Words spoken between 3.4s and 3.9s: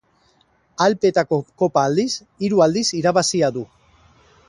du.